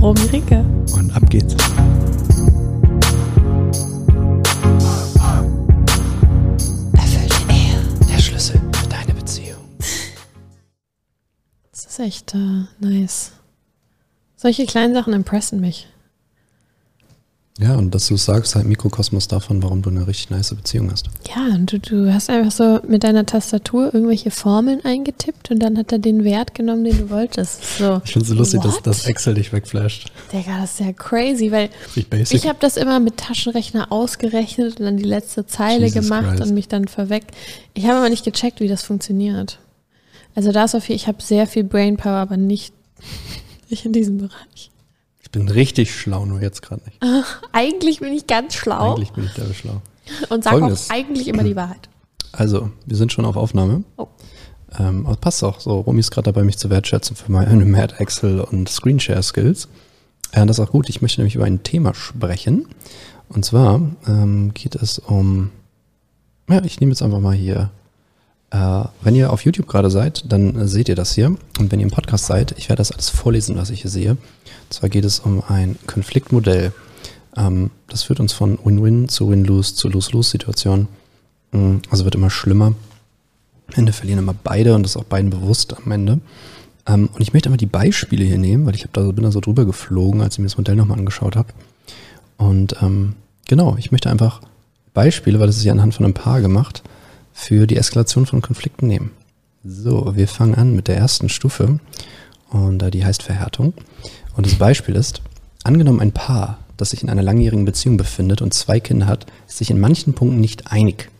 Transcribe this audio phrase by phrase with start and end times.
[0.00, 0.64] Romy Rinke.
[0.94, 1.54] Und ab geht's.
[6.94, 9.60] Erfüllte Ehe, der Schlüssel für deine Beziehung.
[11.70, 13.32] Das ist echt äh, nice.
[14.36, 15.86] Solche kleinen Sachen impressen mich.
[17.60, 21.10] Ja, und dass du sagst, halt Mikrokosmos davon, warum du eine richtig nice Beziehung hast.
[21.28, 25.76] Ja, und du, du hast einfach so mit deiner Tastatur irgendwelche Formeln eingetippt und dann
[25.76, 27.78] hat er den Wert genommen, den du wolltest.
[27.78, 30.10] So, ich finde es so lustig, dass, dass Excel dich wegflasht.
[30.32, 31.68] Digga, das ist ja crazy, weil
[32.30, 36.42] ich habe das immer mit Taschenrechner ausgerechnet und dann die letzte Zeile Jesus gemacht Christ.
[36.44, 37.32] und mich dann verweckt.
[37.74, 39.58] Ich habe aber nicht gecheckt, wie das funktioniert.
[40.34, 42.72] Also da ist auf jeden ich habe sehr viel Brainpower, aber nicht,
[43.68, 44.70] nicht in diesem Bereich.
[45.32, 47.00] Ich bin richtig schlau, nur jetzt gerade nicht.
[47.52, 48.94] eigentlich bin ich ganz schlau.
[48.94, 49.80] Eigentlich bin ich sehr schlau.
[50.28, 51.88] Und sag auch eigentlich immer die Wahrheit.
[52.32, 53.84] Also, wir sind schon auf Aufnahme.
[53.96, 54.08] Oh.
[54.76, 55.82] Ähm, aber passt auch so.
[55.82, 59.68] Romy ist gerade dabei, mich zu wertschätzen für meine Mad Excel und Screenshare Skills.
[60.32, 60.88] Äh, das ist auch gut.
[60.88, 62.66] Ich möchte nämlich über ein Thema sprechen.
[63.28, 65.52] Und zwar ähm, geht es um,
[66.48, 67.70] ja, ich nehme jetzt einfach mal hier
[68.50, 71.26] wenn ihr auf YouTube gerade seid, dann äh, seht ihr das hier.
[71.58, 74.10] Und wenn ihr im Podcast seid, ich werde das alles vorlesen, was ich hier sehe.
[74.12, 74.18] Und
[74.70, 76.72] zwar geht es um ein Konfliktmodell.
[77.36, 80.88] Ähm, das führt uns von Win-Win zu Win-Lose zu Lose-Lose-Situation.
[81.52, 82.74] Mhm, also wird immer schlimmer.
[83.68, 86.20] Am Ende verlieren immer beide und das ist auch beiden bewusst am Ende.
[86.86, 89.40] Ähm, und ich möchte einmal die Beispiele hier nehmen, weil ich da, bin da so
[89.40, 91.52] drüber geflogen, als ich mir das Modell nochmal angeschaut habe.
[92.36, 93.14] Und ähm,
[93.46, 94.40] genau, ich möchte einfach
[94.92, 96.82] Beispiele, weil das ist ja anhand von einem Paar gemacht,
[97.40, 99.12] für die Eskalation von Konflikten nehmen.
[99.64, 101.80] So, wir fangen an mit der ersten Stufe
[102.50, 103.72] und äh, die heißt Verhärtung.
[104.36, 105.22] Und das Beispiel ist,
[105.64, 109.58] angenommen ein Paar, das sich in einer langjährigen Beziehung befindet und zwei Kinder hat, ist
[109.58, 111.10] sich in manchen Punkten nicht einig.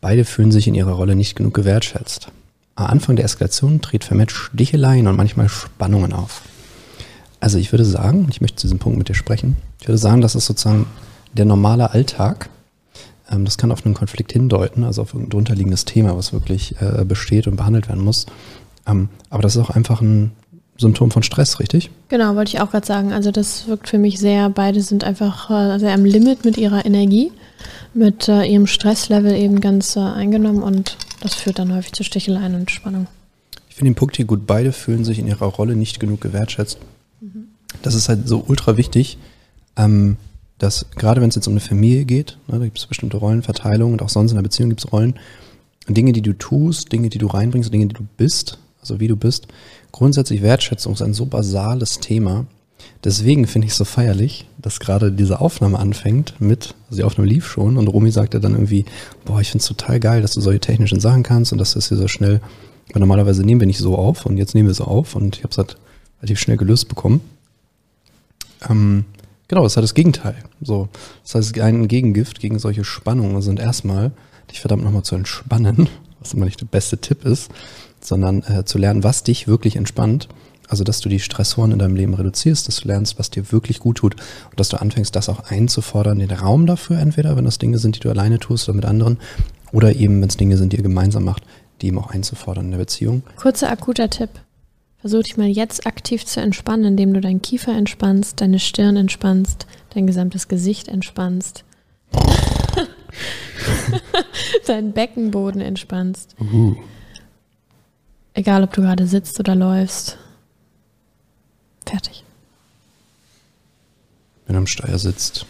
[0.00, 2.28] Beide fühlen sich in ihrer Rolle nicht genug gewertschätzt.
[2.74, 6.42] Am Anfang der Eskalation tritt vermehrt Sticheleien und manchmal Spannungen auf.
[7.38, 10.20] Also ich würde sagen, ich möchte zu diesem Punkt mit dir sprechen, ich würde sagen,
[10.20, 10.86] das ist sozusagen
[11.32, 12.48] der normale Alltag
[13.30, 17.04] ähm, das kann auf einen Konflikt hindeuten, also auf ein drunterliegendes Thema, was wirklich äh,
[17.04, 18.26] besteht und behandelt werden muss.
[18.86, 20.32] Ähm, aber das ist auch einfach ein
[20.76, 21.90] Symptom von Stress, richtig?
[22.08, 23.12] Genau, wollte ich auch gerade sagen.
[23.12, 26.84] Also das wirkt für mich sehr, beide sind einfach äh, sehr am Limit mit ihrer
[26.84, 27.30] Energie,
[27.94, 32.54] mit äh, ihrem Stresslevel eben ganz äh, eingenommen und das führt dann häufig zu Sticheleien
[32.54, 33.06] und Spannung.
[33.68, 36.78] Ich finde den Punkt hier gut, beide fühlen sich in ihrer Rolle nicht genug gewertschätzt.
[37.20, 37.48] Mhm.
[37.82, 39.16] Das ist halt so ultra wichtig.
[39.76, 40.16] Ähm,
[40.58, 43.94] dass gerade wenn es jetzt um eine Familie geht, ne, da gibt es bestimmte Rollenverteilungen
[43.94, 45.14] und auch sonst in der Beziehung gibt es Rollen,
[45.88, 49.16] Dinge, die du tust, Dinge, die du reinbringst, Dinge, die du bist, also wie du
[49.16, 49.48] bist.
[49.92, 52.46] Grundsätzlich Wertschätzung ist ein so basales Thema.
[53.02, 57.28] Deswegen finde ich es so feierlich, dass gerade diese Aufnahme anfängt mit, also die Aufnahme
[57.28, 58.84] lief schon und Romy sagte dann irgendwie,
[59.24, 61.88] boah, ich finde es total geil, dass du solche technischen Sachen kannst und dass das
[61.88, 62.40] hier so schnell,
[62.92, 65.42] weil normalerweise nehmen wir nicht so auf und jetzt nehmen wir es auf und ich
[65.42, 65.76] habe es halt
[66.20, 67.20] relativ schnell gelöst bekommen.
[68.68, 69.04] Ähm,
[69.48, 70.36] Genau, ist halt das Gegenteil.
[70.60, 70.88] So,
[71.22, 74.12] das heißt, ein Gegengift gegen solche Spannungen sind erstmal,
[74.50, 75.88] dich verdammt nochmal zu entspannen,
[76.20, 77.50] was immer nicht der beste Tipp ist,
[78.00, 80.28] sondern äh, zu lernen, was dich wirklich entspannt.
[80.66, 83.80] Also, dass du die Stressoren in deinem Leben reduzierst, dass du lernst, was dir wirklich
[83.80, 84.14] gut tut
[84.50, 87.96] und dass du anfängst, das auch einzufordern, den Raum dafür, entweder wenn das Dinge sind,
[87.96, 89.18] die du alleine tust oder mit anderen,
[89.72, 91.42] oder eben, wenn es Dinge sind, die ihr gemeinsam macht,
[91.82, 93.22] die eben auch einzufordern in der Beziehung.
[93.36, 94.30] Kurzer akuter Tipp.
[95.04, 99.66] Versuch dich mal jetzt aktiv zu entspannen, indem du deinen Kiefer entspannst, deine Stirn entspannst,
[99.90, 101.62] dein gesamtes Gesicht entspannst.
[104.66, 106.34] deinen Beckenboden entspannst.
[106.40, 106.76] Uh.
[108.32, 110.16] Egal, ob du gerade sitzt oder läufst.
[111.86, 112.24] Fertig.
[114.46, 115.44] Wenn du am Steuer sitzt.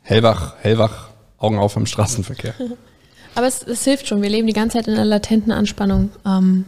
[0.00, 2.54] Hellwach, hellwach, Augen auf im Straßenverkehr.
[3.34, 4.22] Aber es, es, hilft schon.
[4.22, 6.08] Wir leben die ganze Zeit in einer latenten Anspannung.
[6.24, 6.64] Ähm,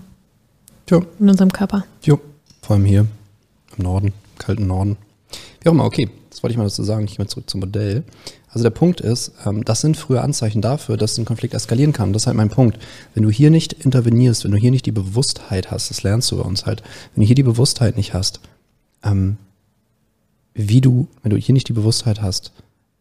[0.91, 1.05] Jo.
[1.21, 1.85] In unserem Körper.
[2.03, 2.21] Jo,
[2.63, 3.07] vor allem hier
[3.77, 4.97] im Norden, im kalten Norden.
[5.61, 7.05] Wie auch immer, okay, das wollte ich mal dazu sagen.
[7.05, 8.03] Ich gehe mal zurück zum Modell.
[8.49, 12.13] Also der Punkt ist, ähm, das sind frühe Anzeichen dafür, dass ein Konflikt eskalieren kann.
[12.13, 12.79] Das ist halt mein Punkt.
[13.15, 16.39] Wenn du hier nicht intervenierst, wenn du hier nicht die Bewusstheit hast, das lernst du
[16.39, 16.83] bei uns halt,
[17.15, 18.41] wenn du hier die Bewusstheit nicht hast,
[19.05, 19.37] ähm,
[20.55, 22.51] wie du, wenn du hier nicht die Bewusstheit hast,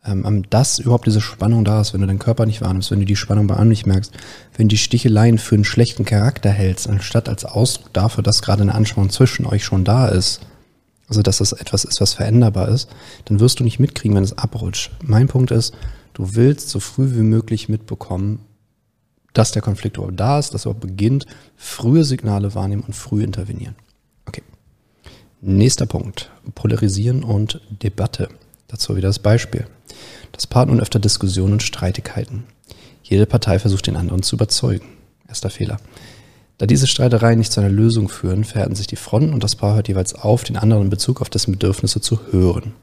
[0.05, 3.05] ähm, dass überhaupt diese Spannung da ist, wenn du deinen Körper nicht wahrnimmst, wenn du
[3.05, 4.13] die Spannung bei anderen nicht merkst,
[4.55, 8.61] wenn du die Sticheleien für einen schlechten Charakter hältst, anstatt als Ausdruck dafür, dass gerade
[8.61, 10.41] eine Anspannung zwischen euch schon da ist,
[11.07, 12.89] also dass das etwas ist, was veränderbar ist,
[13.25, 14.91] dann wirst du nicht mitkriegen, wenn es abrutscht.
[15.03, 15.73] Mein Punkt ist,
[16.13, 18.39] du willst so früh wie möglich mitbekommen,
[19.33, 21.25] dass der Konflikt überhaupt da ist, dass er beginnt,
[21.55, 23.75] frühe Signale wahrnehmen und früh intervenieren.
[24.25, 24.43] Okay.
[25.41, 26.31] Nächster Punkt.
[26.55, 28.29] Polarisieren und Debatte.
[28.69, 29.65] Dazu wieder das Beispiel.
[30.31, 32.45] Das Part nun öfter Diskussionen und Streitigkeiten.
[33.03, 34.85] Jede Partei versucht den anderen zu überzeugen.
[35.27, 35.77] Erster Fehler.
[36.59, 39.75] Da diese Streitereien nicht zu einer Lösung führen, verhärten sich die Fronten und das Paar
[39.75, 42.73] hört jeweils auf, den anderen in Bezug auf dessen Bedürfnisse zu hören.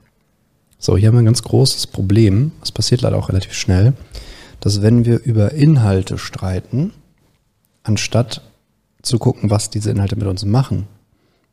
[0.79, 2.53] So, hier haben wir ein ganz großes Problem.
[2.61, 3.93] Das passiert leider auch relativ schnell,
[4.61, 6.93] dass wenn wir über Inhalte streiten,
[7.83, 8.43] anstatt
[9.03, 10.89] zu gucken, was diese Inhalte mit uns machen.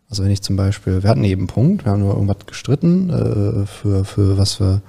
[0.10, 3.10] Also wenn ich zum Beispiel, wir hatten eben einen Punkt, wir haben nur irgendwas gestritten,
[3.10, 4.82] äh, für, für was wir,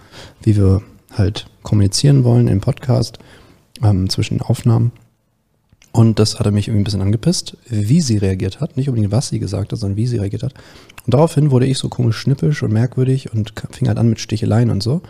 [0.42, 0.82] wie wir
[1.12, 3.18] halt kommunizieren wollen im Podcast,
[3.82, 4.92] ähm, zwischen Aufnahmen.
[5.92, 8.76] Und das hat er mich irgendwie ein bisschen angepisst, wie sie reagiert hat.
[8.76, 10.54] Nicht unbedingt, was sie gesagt hat, sondern wie sie reagiert hat.
[11.06, 14.70] Und daraufhin wurde ich so komisch schnippisch und merkwürdig und fing halt an mit Sticheleien
[14.70, 15.02] und so.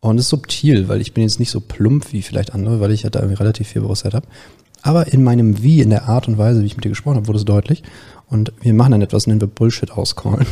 [0.00, 2.92] Und es ist subtil, weil ich bin jetzt nicht so plump wie vielleicht andere, weil
[2.92, 4.28] ich halt da irgendwie relativ viel Bewusstheit habe.
[4.82, 7.26] Aber in meinem Wie, in der Art und Weise, wie ich mit dir gesprochen habe,
[7.26, 7.82] wurde es deutlich.
[8.28, 10.46] Und wir machen dann etwas, nennen wir Bullshit auscallen.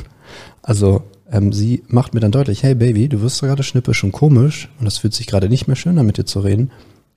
[0.63, 4.69] Also ähm, sie macht mir dann deutlich, hey Baby, du wirst gerade schnippisch und komisch
[4.81, 6.71] und es fühlt sich gerade nicht mehr schön an, mit dir zu reden.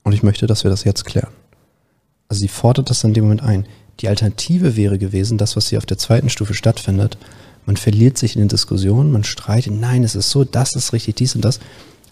[0.04, 1.32] Und ich möchte, dass wir das jetzt klären.
[2.28, 3.66] Also sie fordert das in dem Moment ein.
[4.00, 7.18] Die Alternative wäre gewesen, das, was hier auf der zweiten Stufe stattfindet.
[7.66, 11.16] Man verliert sich in den Diskussionen, man streitet, nein, es ist so, das ist richtig,
[11.16, 11.60] dies und das.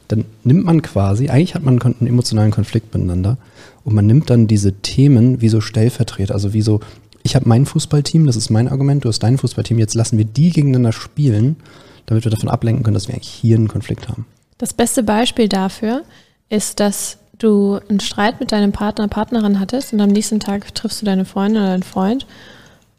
[0.07, 3.37] Dann nimmt man quasi, eigentlich hat man einen emotionalen Konflikt miteinander
[3.83, 6.79] und man nimmt dann diese Themen wie so Stellvertreter, also wie so,
[7.23, 10.25] ich habe mein Fußballteam, das ist mein Argument, du hast dein Fußballteam, jetzt lassen wir
[10.25, 11.57] die gegeneinander spielen,
[12.05, 14.25] damit wir davon ablenken können, dass wir eigentlich hier einen Konflikt haben.
[14.57, 16.03] Das beste Beispiel dafür
[16.49, 21.01] ist, dass du einen Streit mit deinem Partner, Partnerin hattest und am nächsten Tag triffst
[21.01, 22.25] du deine Freundin oder deinen Freund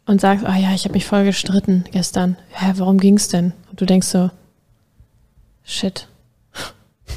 [0.05, 2.37] und sagst, ah oh ja, ich habe mich voll gestritten gestern.
[2.51, 3.53] Hä, warum ging's denn?
[3.69, 4.31] Und du denkst so,
[5.63, 6.07] shit,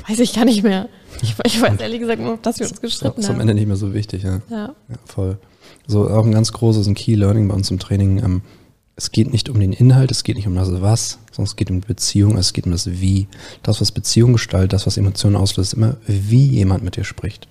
[0.08, 0.88] weiß ich gar nicht mehr.
[1.22, 3.20] Ich, ich weiß ehrlich gesagt nur, dass wir uns gestritten haben.
[3.20, 4.40] Ist am Ende nicht mehr so wichtig, ja.
[4.48, 5.38] Ja, ja voll.
[5.86, 8.18] So auch ein ganz großes ein Key Learning bei uns im Training.
[8.22, 8.42] Ähm,
[8.96, 11.70] es geht nicht um den Inhalt, es geht nicht um das Was, sondern es geht
[11.70, 13.26] um die Beziehung, es geht um das Wie.
[13.62, 17.48] Das, was Beziehung gestaltet, das, was Emotionen auslöst, ist immer, wie jemand mit dir spricht.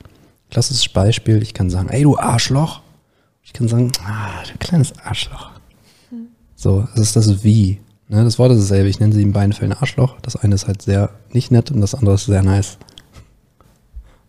[0.50, 2.82] Klassisches Beispiel, ich kann sagen, ey du Arschloch.
[3.44, 5.52] Ich kann sagen, ah, du kleines Arschloch.
[6.10, 6.28] Hm.
[6.56, 7.80] So, es ist das Wie.
[8.12, 8.90] Ne, das Wort ist dasselbe.
[8.90, 10.20] Ich nenne sie in beiden Fällen Arschloch.
[10.20, 12.78] Das eine ist halt sehr nicht nett und das andere ist sehr nice.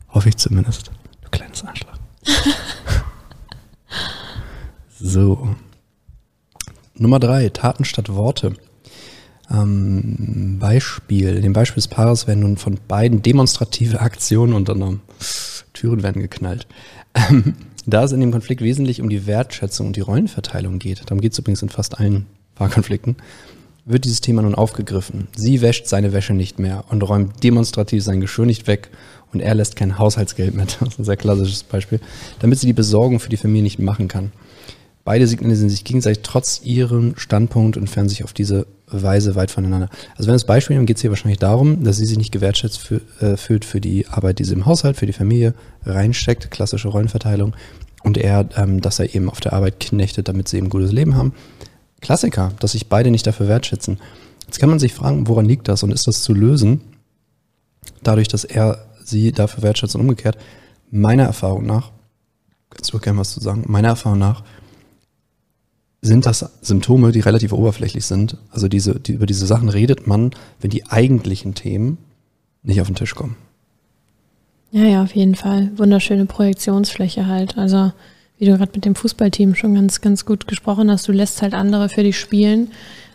[0.09, 0.93] Hoffe ich zumindest.
[1.23, 1.99] Du kleines Arschloch.
[5.01, 5.57] so.
[6.95, 8.55] Nummer drei, Taten statt Worte.
[9.51, 11.35] Ähm, Beispiel.
[11.35, 15.01] In dem Beispiel des Paares werden nun von beiden demonstrative Aktionen unternommen.
[15.73, 16.69] Türen werden geknallt.
[17.15, 21.21] Ähm, da es in dem Konflikt wesentlich um die Wertschätzung und die Rollenverteilung geht, darum
[21.21, 23.17] geht es übrigens in fast allen Paarkonflikten,
[23.85, 25.29] wird dieses Thema nun aufgegriffen.
[25.37, 28.91] Sie wäscht seine Wäsche nicht mehr und räumt demonstrativ sein Geschirr nicht weg
[29.33, 30.79] und er lässt kein Haushaltsgeld mit.
[30.81, 32.01] Das ist ein sehr klassisches Beispiel.
[32.41, 34.33] Damit sie die Besorgung für die Familie nicht machen kann.
[35.05, 39.89] Beide signalisieren sich gegenseitig trotz ihrem Standpunkt und entfernen sich auf diese Weise weit voneinander.
[40.13, 42.31] Also wenn wir das Beispiel nehmen, geht es hier wahrscheinlich darum, dass sie sich nicht
[42.31, 46.53] gewertschätzt für, äh, fühlt für die Arbeit, die sie im Haushalt, für die Familie reinsteckt,
[46.53, 47.55] klassische Rollenverteilung,
[48.05, 50.93] und er, ähm, dass er eben auf der Arbeit knechtet, damit sie eben ein gutes
[50.93, 51.33] Leben haben.
[52.03, 53.99] Klassiker, dass sich beide nicht dafür wertschätzen.
[54.47, 56.83] Jetzt kann man sich fragen, woran liegt das und ist das zu lösen?
[58.03, 60.37] Dadurch, dass er sie dafür wertschätzt und umgekehrt.
[60.91, 61.91] Meiner Erfahrung nach,
[62.69, 64.43] kannst du gerne was zu sagen, meiner Erfahrung nach
[66.03, 68.37] sind das Symptome, die relativ oberflächlich sind.
[68.51, 71.99] Also diese, die, über diese Sachen redet man, wenn die eigentlichen Themen
[72.65, 73.37] nicht auf den Tisch kommen.
[74.73, 75.71] Ja, ja, auf jeden Fall.
[75.77, 77.57] Wunderschöne Projektionsfläche halt.
[77.57, 77.93] Also,
[78.43, 81.55] wie du gerade mit dem Fußballteam schon ganz, ganz gut gesprochen hast, du lässt halt
[81.55, 82.73] andere für dich spielen,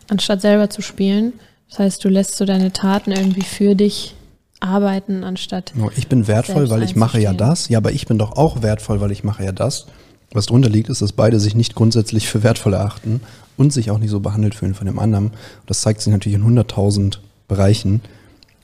[0.07, 1.34] anstatt selber zu spielen.
[1.69, 4.15] Das heißt, du lässt so deine Taten irgendwie für dich
[4.62, 5.74] arbeiten, anstatt.
[5.98, 7.67] Ich bin wertvoll, weil ich mache ja das.
[7.67, 9.88] Ja, aber ich bin doch auch wertvoll, weil ich mache ja das.
[10.31, 13.19] Was drunter liegt, ist, dass beide sich nicht grundsätzlich für wertvoll erachten
[13.57, 15.31] und sich auch nicht so behandelt fühlen von dem anderen.
[15.65, 17.17] Das zeigt sich natürlich in 100.000
[17.50, 18.00] Bereichen.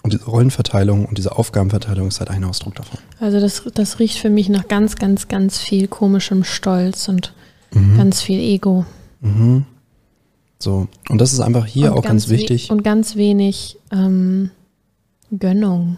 [0.04, 3.00] Und diese Rollenverteilung und diese Aufgabenverteilung ist halt ein Ausdruck davon.
[3.20, 7.34] Also das, das riecht für mich nach ganz, ganz, ganz viel komischem Stolz und
[7.72, 7.98] mhm.
[7.98, 8.86] ganz viel Ego.
[9.22, 9.66] Mhm.
[10.60, 12.70] So, und das ist einfach hier und auch ganz, ganz wichtig.
[12.70, 14.52] Und ganz wenig ähm,
[15.38, 15.98] Gönnung.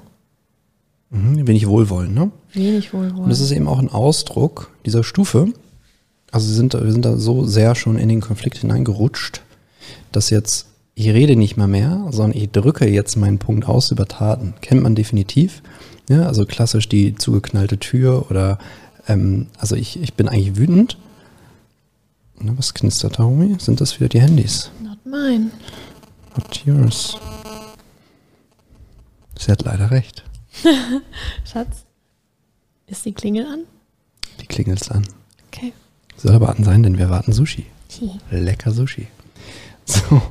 [1.10, 2.32] Mhm, wenig Wohlwollen, ne?
[2.54, 3.24] Wenig Wohlwollen.
[3.24, 5.48] Und das ist eben auch ein Ausdruck dieser Stufe.
[6.32, 9.42] Also sind, wir sind da so sehr schon in den Konflikt hineingerutscht,
[10.12, 14.08] dass jetzt, ich rede nicht mal mehr, sondern ich drücke jetzt meinen Punkt aus über
[14.08, 14.54] Taten.
[14.62, 15.62] Kennt man definitiv.
[16.10, 18.60] Ja, also klassisch die zugeknallte Tür oder
[19.08, 20.98] ähm, also ich, ich bin eigentlich wütend.
[22.40, 23.56] Na, was knistert da, Romy?
[23.60, 24.72] Sind das wieder die Handys?
[24.82, 25.52] Not mine.
[26.36, 27.18] Not yours.
[29.38, 30.24] Sie hat leider recht.
[31.44, 31.86] Schatz,
[32.88, 33.66] ist die Klingel an?
[34.42, 35.06] Die Klingel ist an.
[35.48, 35.74] Okay.
[36.16, 37.66] Soll aber an sein, denn wir warten Sushi.
[38.30, 39.08] Lecker Sushi.
[39.86, 40.22] So,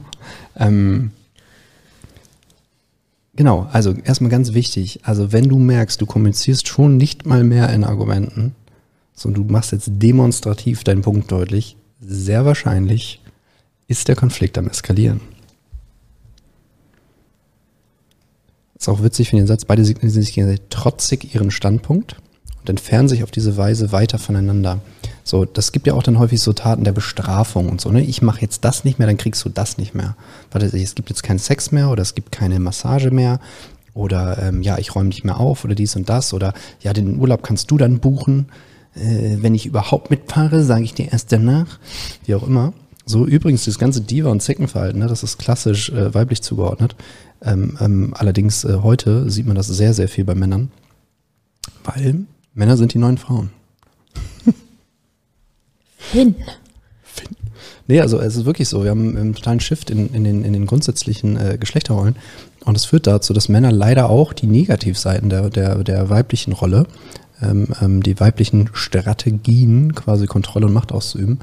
[0.57, 1.11] ähm,
[3.35, 7.71] genau, also erstmal ganz wichtig, also wenn du merkst, du kommunizierst schon nicht mal mehr
[7.71, 8.55] in Argumenten,
[9.15, 13.21] sondern du machst jetzt demonstrativ deinen Punkt deutlich, sehr wahrscheinlich
[13.87, 15.21] ist der Konflikt am Eskalieren.
[18.79, 22.17] Ist auch witzig, ihr den Satz, beide signalisieren sich trotzig ihren Standpunkt
[22.61, 24.81] und entfernen sich auf diese Weise weiter voneinander.
[25.27, 28.03] So, das gibt ja auch dann häufig so Taten der Bestrafung und so, ne?
[28.03, 30.17] Ich mache jetzt das nicht mehr, dann kriegst du das nicht mehr.
[30.53, 33.41] Warte, es gibt jetzt keinen Sex mehr oder es gibt keine Massage mehr
[33.95, 36.53] oder ähm, ja, ich räume nicht mehr auf oder dies und das oder
[36.83, 38.49] ja, den Urlaub kannst du dann buchen.
[38.95, 41.79] Äh, wenn ich überhaupt mitfahre, sage ich dir erst danach,
[42.27, 42.75] wie auch immer.
[43.07, 46.97] So übrigens, das ganze Diva- und Zeckenverhalten, ne, das ist klassisch äh, weiblich zugeordnet.
[47.43, 50.71] Ähm, ähm, allerdings äh, heute sieht man das sehr, sehr viel bei Männern,
[51.85, 53.51] weil Männer sind die neuen Frauen.
[56.11, 56.37] Finn.
[57.03, 57.37] Finn.
[57.87, 58.83] Nee, also es ist wirklich so.
[58.83, 62.17] Wir haben einen totalen Shift in, in, den, in den grundsätzlichen äh, Geschlechterrollen.
[62.65, 66.87] Und es führt dazu, dass Männer leider auch die Negativseiten der, der, der weiblichen Rolle,
[67.43, 71.41] ähm, ähm, die weiblichen Strategien, quasi Kontrolle und Macht auszuüben,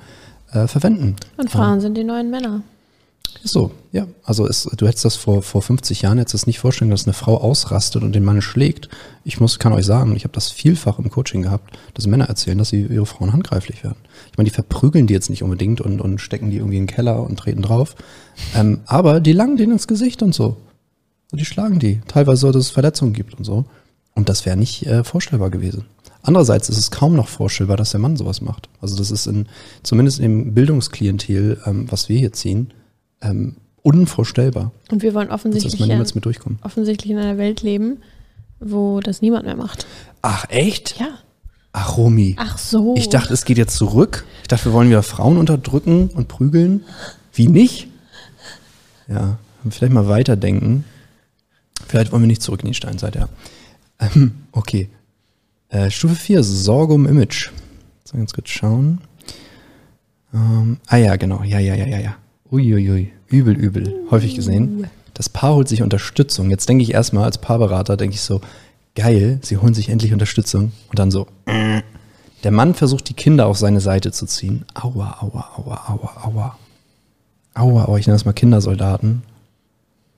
[0.51, 1.15] äh, verwenden.
[1.37, 2.63] Und Frauen ähm, sind die neuen Männer.
[3.43, 4.07] So, ja.
[4.23, 7.37] Also es, du hättest das vor, vor 50 Jahren jetzt nicht vorstellen, dass eine Frau
[7.37, 8.89] ausrastet und den Mann schlägt.
[9.23, 12.57] Ich muss, kann euch sagen, ich habe das vielfach im Coaching gehabt, dass Männer erzählen,
[12.57, 13.97] dass sie ihre Frauen handgreiflich werden.
[14.31, 16.95] Ich meine, die verprügeln die jetzt nicht unbedingt und, und stecken die irgendwie in den
[16.95, 17.95] Keller und treten drauf.
[18.55, 20.57] Ähm, aber die langen denen ins Gesicht und so.
[21.31, 22.01] Und die schlagen die.
[22.07, 23.65] Teilweise, dass es Verletzungen gibt und so.
[24.13, 25.85] Und das wäre nicht äh, vorstellbar gewesen.
[26.21, 28.69] Andererseits ist es kaum noch vorstellbar, dass der Mann sowas macht.
[28.81, 29.47] Also das ist in,
[29.81, 32.73] zumindest im Bildungsklientel, ähm, was wir hier ziehen,
[33.21, 34.71] ähm, unvorstellbar.
[34.91, 36.59] Und wir wollen offensichtlich, man niemals mit durchkommen.
[36.61, 37.97] offensichtlich in einer Welt leben,
[38.59, 39.85] wo das niemand mehr macht.
[40.21, 40.99] Ach, echt?
[40.99, 41.09] Ja.
[41.73, 42.35] Ach, Romy.
[42.37, 42.95] Ach so.
[42.97, 44.25] Ich dachte, es geht jetzt zurück.
[44.41, 46.83] Ich dachte, wir wollen wieder Frauen unterdrücken und prügeln.
[47.33, 47.87] Wie nicht?
[49.07, 49.37] Ja,
[49.69, 50.83] vielleicht mal weiterdenken.
[51.87, 53.29] Vielleicht wollen wir nicht zurück in die Steinzeit, ja.
[53.99, 54.89] Ähm, okay.
[55.69, 57.49] Äh, Stufe 4, Sorge um Image.
[58.03, 58.99] So, ganz kurz schauen.
[60.33, 61.43] Ähm, ah ja, genau.
[61.43, 62.15] Ja, ja, ja, ja, ja.
[62.51, 64.87] Uiuiui, übel, übel, häufig gesehen.
[65.13, 66.49] Das Paar holt sich Unterstützung.
[66.49, 68.41] Jetzt denke ich erstmal als Paarberater, denke ich so,
[68.93, 70.73] geil, sie holen sich endlich Unterstützung.
[70.89, 71.81] Und dann so, äh.
[72.43, 74.65] der Mann versucht die Kinder auf seine Seite zu ziehen.
[74.73, 76.57] Aua, aua, aua, aua, aua.
[77.53, 79.23] Aua, aua, ich nenne das mal Kindersoldaten.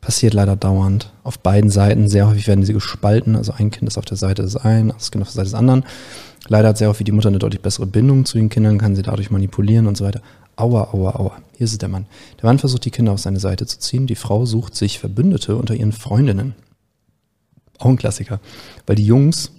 [0.02, 1.14] Passiert leider dauernd.
[1.24, 2.10] Auf beiden Seiten.
[2.10, 3.36] Sehr häufig werden sie gespalten.
[3.36, 5.54] Also ein Kind ist auf der Seite des einen, das Kind auf der Seite des
[5.54, 5.86] anderen.
[6.48, 9.02] Leider hat sehr häufig die Mutter eine deutlich bessere Bindung zu den Kindern, kann sie
[9.02, 10.22] dadurch manipulieren und so weiter.
[10.56, 11.38] Aua, aua, aua.
[11.58, 12.06] Hier ist der Mann.
[12.42, 14.08] Der Mann versucht, die Kinder auf seine Seite zu ziehen.
[14.08, 16.56] Die Frau sucht sich Verbündete unter ihren Freundinnen.
[17.80, 18.40] Auch ein Klassiker.
[18.86, 19.52] Weil die Jungs,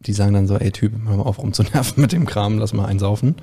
[0.00, 2.86] die sagen dann so, ey Typ, hör mal auf rumzunerven mit dem Kram, lass mal
[2.86, 3.36] einsaufen.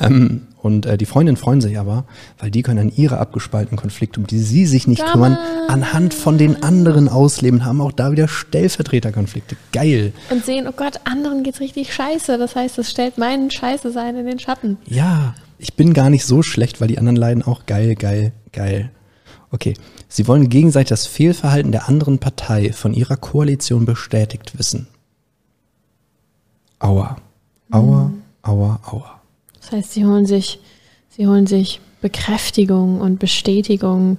[0.00, 2.04] Ähm, und äh, die Freundinnen freuen sich aber,
[2.38, 5.12] weil die können an ihre abgespaltenen Konflikte, um die sie sich nicht Damn.
[5.12, 9.56] kümmern, anhand von den anderen ausleben, haben auch da wieder Stellvertreterkonflikte.
[9.72, 10.12] Geil.
[10.30, 12.38] Und sehen, oh Gott, anderen geht's richtig scheiße.
[12.38, 14.78] Das heißt, es stellt meinen Scheiße sein in den Schatten.
[14.86, 18.90] Ja, ich bin gar nicht so schlecht, weil die anderen leiden auch geil, geil, geil.
[19.52, 19.74] Okay.
[20.08, 24.88] Sie wollen gegenseitig das Fehlverhalten der anderen Partei von ihrer Koalition bestätigt wissen.
[26.80, 27.16] Aua.
[27.70, 28.22] Aua, mhm.
[28.42, 29.20] aua, aua.
[29.60, 30.58] Das heißt, sie holen sich,
[31.08, 34.18] sie holen sich Bekräftigung und Bestätigung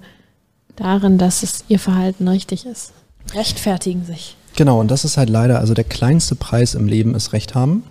[0.78, 2.94] darin, dass es ihr Verhalten richtig ist.
[3.34, 4.38] Rechtfertigen sich.
[4.56, 7.84] Genau, und das ist halt leider, also der kleinste Preis im Leben ist Recht haben.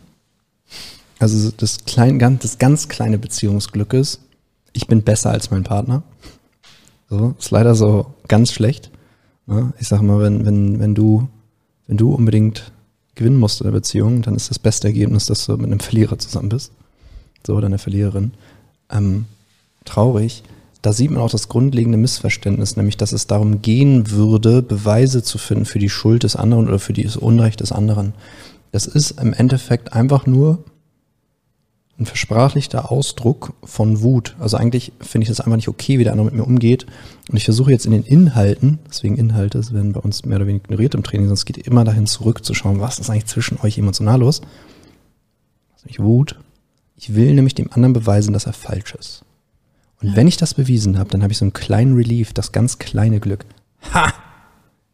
[1.22, 4.20] Also das, klein, das ganz kleine Beziehungsglück ist,
[4.72, 6.02] ich bin besser als mein Partner.
[7.08, 8.90] So, ist leider so ganz schlecht.
[9.46, 9.72] Ne?
[9.78, 11.28] Ich sag mal, wenn, wenn, wenn du,
[11.86, 12.72] wenn du unbedingt
[13.14, 16.18] gewinnen musst in der Beziehung, dann ist das beste Ergebnis, dass du mit einem Verlierer
[16.18, 16.72] zusammen bist.
[17.46, 18.32] So, oder einer Verliererin.
[18.90, 19.26] Ähm,
[19.84, 20.42] traurig.
[20.80, 25.38] Da sieht man auch das grundlegende Missverständnis, nämlich, dass es darum gehen würde, Beweise zu
[25.38, 28.14] finden für die Schuld des anderen oder für das Unrecht des anderen.
[28.72, 30.64] Das ist im Endeffekt einfach nur
[31.98, 34.34] ein versprachlichter Ausdruck von Wut.
[34.38, 36.86] Also eigentlich finde ich das einfach nicht okay, wie der andere mit mir umgeht.
[37.30, 40.64] Und ich versuche jetzt in den Inhalten, deswegen Inhalte werden bei uns mehr oder weniger
[40.64, 44.40] ignoriert im Training, sonst geht immer dahin zurückzuschauen, was ist eigentlich zwischen euch emotional los.
[44.40, 46.36] Das ist nämlich Wut.
[46.96, 49.24] Ich will nämlich dem anderen beweisen, dass er falsch ist.
[50.00, 50.16] Und ja.
[50.16, 53.20] wenn ich das bewiesen habe, dann habe ich so einen kleinen Relief, das ganz kleine
[53.20, 53.44] Glück.
[53.92, 54.12] Ha!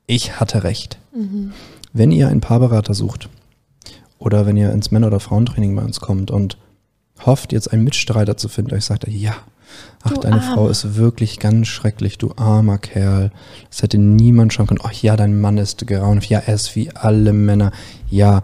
[0.07, 0.99] Ich hatte recht.
[1.15, 1.53] Mhm.
[1.93, 3.29] Wenn ihr einen Paarberater sucht
[4.19, 6.57] oder wenn ihr ins Männer- oder Frauentraining bei uns kommt und
[7.27, 9.35] hofft, jetzt einen Mitstreiter zu finden, euch sagt, ja,
[10.03, 10.55] Ach, du deine Arme.
[10.55, 13.31] Frau ist wirklich ganz schrecklich, du armer Kerl.
[13.71, 14.81] Das hätte niemand schon können.
[14.83, 16.31] Ach ja, dein Mann ist grauenhaft.
[16.31, 17.73] Ja, er ist wie alle Männer.
[18.09, 18.43] Ja,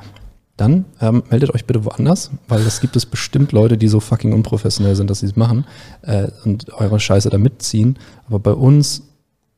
[0.56, 4.32] dann ähm, meldet euch bitte woanders, weil es gibt es bestimmt Leute, die so fucking
[4.32, 5.64] unprofessionell sind, dass sie es machen
[6.02, 7.98] äh, und eure Scheiße da mitziehen.
[8.26, 9.02] Aber bei uns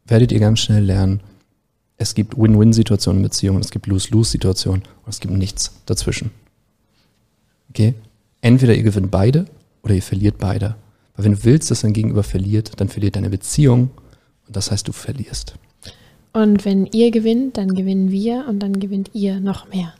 [0.06, 1.20] werdet ihr ganz schnell lernen,
[1.98, 6.30] es gibt Win-Win-Situationen in Beziehungen, es gibt Lose-Lose-Situationen und es gibt nichts dazwischen.
[7.70, 7.94] Okay?
[8.46, 9.46] Entweder ihr gewinnt beide
[9.82, 10.76] oder ihr verliert beide.
[11.16, 13.90] Weil wenn du willst, dass dein Gegenüber verliert, dann verliert deine Beziehung
[14.46, 15.56] und das heißt, du verlierst.
[16.32, 19.94] Und wenn ihr gewinnt, dann gewinnen wir und dann gewinnt ihr noch mehr.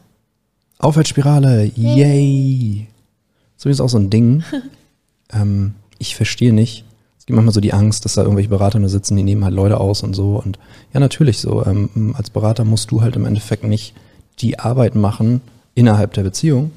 [0.79, 1.97] Aufwärtsspirale, yay!
[1.97, 2.87] yay.
[3.57, 4.45] So ist auch so ein Ding.
[5.33, 6.85] ähm, ich verstehe nicht.
[7.19, 9.55] Es gibt manchmal so die Angst, dass da irgendwelche Berater nur sitzen, die nehmen halt
[9.55, 10.41] Leute aus und so.
[10.41, 10.61] Und
[10.95, 11.67] ja, natürlich so.
[11.67, 13.93] Ähm, als Berater musst du halt im Endeffekt nicht
[14.39, 15.41] die Arbeit machen
[15.75, 16.71] innerhalb der Beziehung.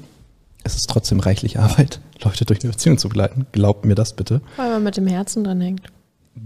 [0.62, 3.46] Es ist trotzdem reichlich Arbeit, Leute durch eine Beziehung zu begleiten.
[3.52, 4.40] Glaubt mir das bitte.
[4.56, 5.82] Weil man mit dem Herzen dran hängt.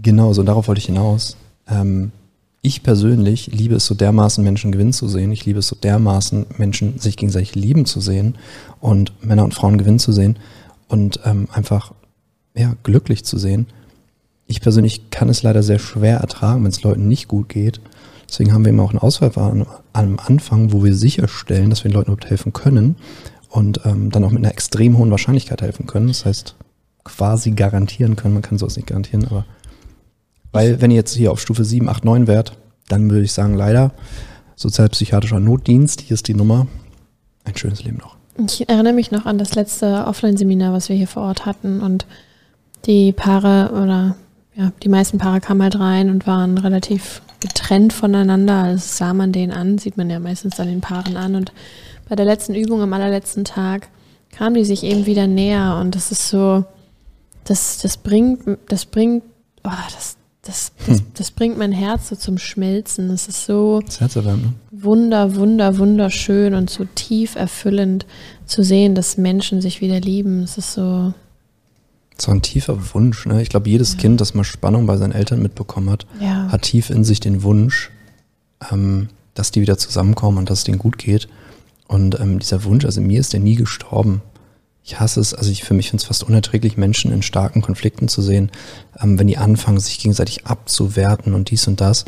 [0.01, 1.37] Genau, so darauf wollte ich hinaus.
[1.67, 2.11] Ähm,
[2.61, 5.31] ich persönlich liebe es so dermaßen, Menschen gewinnen zu sehen.
[5.31, 8.35] Ich liebe es so dermaßen, Menschen sich gegenseitig lieben zu sehen
[8.79, 10.39] und Männer und Frauen gewinnen zu sehen
[10.87, 11.93] und ähm, einfach
[12.55, 13.67] ja, glücklich zu sehen.
[14.47, 17.81] Ich persönlich kann es leider sehr schwer ertragen, wenn es Leuten nicht gut geht.
[18.27, 21.95] Deswegen haben wir immer auch ein Auswahlverfahren am Anfang, wo wir sicherstellen, dass wir den
[21.95, 22.95] Leuten überhaupt helfen können
[23.55, 26.07] und ähm, dann auch mit einer extrem hohen Wahrscheinlichkeit helfen können.
[26.07, 26.55] Das heißt,
[27.05, 28.33] quasi garantieren können.
[28.33, 29.45] Man kann sowas nicht garantieren, aber
[30.51, 32.57] weil wenn ihr jetzt hier auf Stufe 7, 8, 9 wärt,
[32.89, 33.91] dann würde ich sagen, leider,
[34.55, 36.67] sozialpsychiatrischer Notdienst, hier ist die Nummer.
[37.45, 38.15] Ein schönes Leben noch.
[38.37, 42.05] Ich erinnere mich noch an das letzte Offline-Seminar, was wir hier vor Ort hatten und
[42.85, 44.15] die Paare oder
[44.55, 48.71] ja, die meisten Paare kamen halt rein und waren relativ getrennt voneinander.
[48.73, 51.35] Das sah man denen an, sieht man ja meistens an den Paaren an.
[51.35, 51.51] Und
[52.07, 53.89] bei der letzten Übung am allerletzten Tag
[54.31, 56.65] kamen die sich eben wieder näher und das ist so,
[57.45, 59.23] das, das bringt, das bringt,
[59.63, 61.05] oh, das, das, das, hm.
[61.13, 63.09] das, bringt mein Herz so zum Schmelzen.
[63.09, 63.81] Es ist so
[64.37, 64.53] ne?
[64.71, 68.05] wunder, wunder, wunderschön und so tief erfüllend
[68.45, 70.43] zu sehen, dass Menschen sich wieder lieben.
[70.43, 71.13] Es ist so.
[72.17, 73.25] So ein tiefer Wunsch.
[73.25, 73.41] Ne?
[73.41, 73.99] Ich glaube, jedes ja.
[73.99, 76.49] Kind, das mal Spannung bei seinen Eltern mitbekommen hat, ja.
[76.51, 77.91] hat tief in sich den Wunsch,
[78.71, 81.27] ähm, dass die wieder zusammenkommen und dass es denen gut geht.
[81.87, 84.21] Und ähm, dieser Wunsch, also mir ist der nie gestorben
[84.85, 88.07] ich hasse es, also ich für mich finde es fast unerträglich, Menschen in starken Konflikten
[88.07, 88.51] zu sehen,
[89.01, 92.05] ähm, wenn die anfangen, sich gegenseitig abzuwerten und dies und das.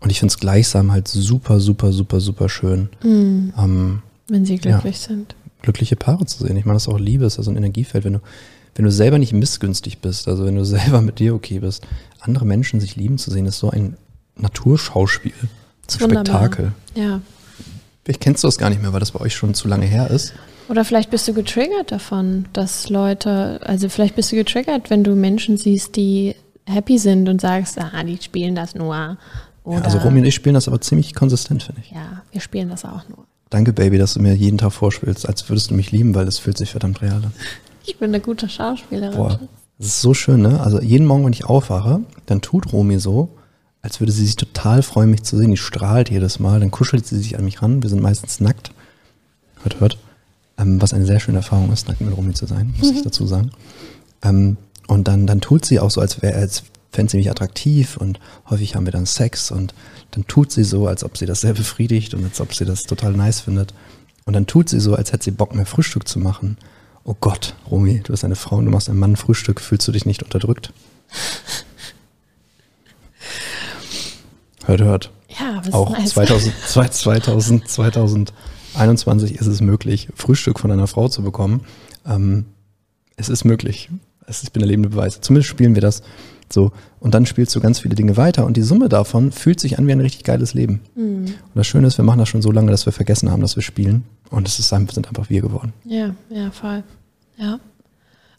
[0.00, 2.90] Und ich finde es gleichsam halt super, super, super, super schön.
[3.02, 3.54] Mhm.
[3.58, 5.34] Ähm, wenn sie glücklich ja, sind.
[5.62, 6.56] Glückliche Paare zu sehen.
[6.56, 8.04] Ich meine, das ist auch Liebe, ist also ein Energiefeld.
[8.04, 8.20] Wenn du,
[8.78, 11.84] wenn du selber nicht missgünstig bist, also wenn du selber mit dir okay bist,
[12.20, 13.96] andere Menschen sich lieben zu sehen, ist so ein
[14.36, 15.32] Naturschauspiel.
[15.42, 16.72] Ein Spektakel.
[16.94, 17.20] Ja.
[18.04, 20.08] Vielleicht kennst du das gar nicht mehr, weil das bei euch schon zu lange her
[20.10, 20.32] ist.
[20.68, 25.16] Oder vielleicht bist du getriggert davon, dass Leute, also vielleicht bist du getriggert, wenn du
[25.16, 28.94] Menschen siehst, die happy sind und sagst, ah, die spielen das nur.
[28.94, 31.90] Ja, also Romy und ich spielen das aber ziemlich konsistent, finde ich.
[31.90, 33.26] Ja, wir spielen das auch nur.
[33.50, 36.38] Danke, Baby, dass du mir jeden Tag vorspielst, als würdest du mich lieben, weil das
[36.38, 37.32] fühlt sich verdammt real an.
[37.88, 39.16] Ich bin eine gute Schauspielerin.
[39.16, 39.40] Boah,
[39.78, 40.60] das ist so schön, ne?
[40.60, 43.30] Also jeden Morgen, wenn ich aufwache, dann tut Romy so,
[43.80, 45.50] als würde sie sich total freuen, mich zu sehen.
[45.50, 47.82] Die strahlt jedes Mal, dann kuschelt sie sich an mich ran.
[47.82, 48.72] Wir sind meistens nackt.
[49.62, 49.98] Hört, hört
[50.58, 53.26] ähm, was eine sehr schöne Erfahrung ist, nackt mit Romy zu sein, muss ich dazu
[53.26, 53.52] sagen.
[54.22, 57.96] Ähm, und dann, dann tut sie auch so, als wäre, als fände sie mich attraktiv
[57.96, 58.18] und
[58.50, 59.74] häufig haben wir dann Sex und
[60.10, 62.82] dann tut sie so, als ob sie das sehr befriedigt und als ob sie das
[62.82, 63.74] total nice findet.
[64.24, 66.56] Und dann tut sie so, als hätte sie Bock mehr Frühstück zu machen.
[67.08, 69.92] Oh Gott, Romy, du bist eine Frau und du machst einem Mann Frühstück, fühlst du
[69.92, 70.74] dich nicht unterdrückt?
[74.66, 75.10] Hört, hört.
[75.40, 76.10] Ja, was auch nice.
[76.10, 78.34] 2000, 2000, 2000,
[78.74, 81.62] 21 ist es möglich, Frühstück von einer Frau zu bekommen.
[82.04, 82.44] Ähm,
[83.16, 83.88] es ist möglich.
[84.28, 85.22] Ich bin der lebende Beweis.
[85.22, 86.02] Zumindest spielen wir das
[86.52, 86.72] so.
[87.00, 89.86] Und dann spielst du ganz viele Dinge weiter und die Summe davon fühlt sich an
[89.86, 90.82] wie ein richtig geiles Leben.
[90.94, 91.24] Mhm.
[91.24, 93.56] Und das Schöne ist, wir machen das schon so lange, dass wir vergessen haben, dass
[93.56, 94.04] wir spielen.
[94.28, 95.72] Und es ist, sind einfach wir geworden.
[95.86, 96.84] Ja, ja, voll.
[97.38, 97.60] Ja.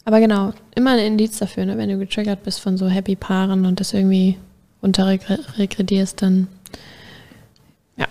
[0.04, 1.76] Aber genau, immer ein Indiz dafür, ne?
[1.76, 4.38] wenn du getriggert bist von so happy Paaren und das irgendwie
[4.80, 6.48] unterregredierst, dann
[7.96, 8.06] ja,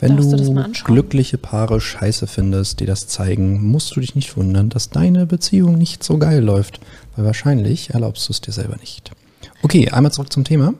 [0.00, 4.68] wenn du, du glückliche Paare scheiße findest, die das zeigen, musst du dich nicht wundern,
[4.68, 6.80] dass deine Beziehung nicht so geil läuft.
[7.16, 9.10] Weil wahrscheinlich erlaubst du es dir selber nicht.
[9.62, 10.74] Okay, einmal zurück zum Thema.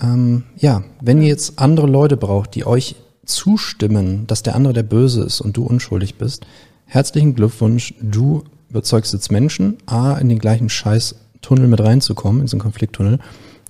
[0.00, 4.82] Ähm, ja, wenn ihr jetzt andere Leute braucht, die euch zustimmen, dass der andere der
[4.82, 6.44] Böse ist und du unschuldig bist,
[6.86, 7.94] herzlichen Glückwunsch.
[8.00, 13.18] Du überzeugst jetzt Menschen, A, in den gleichen Scheiß-Tunnel mit reinzukommen, in so einen Konflikttunnel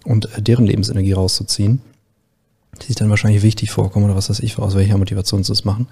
[0.04, 1.80] und äh, deren Lebensenergie rauszuziehen
[2.82, 5.64] die sich dann wahrscheinlich wichtig vorkommen oder was weiß ich, aus welcher Motivation sie es
[5.64, 5.88] machen.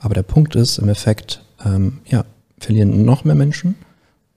[0.00, 2.24] Aber der Punkt ist, im Effekt, ähm, ja,
[2.58, 3.74] verlieren noch mehr Menschen